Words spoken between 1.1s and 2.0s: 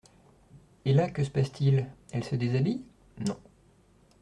que se passe-t-il?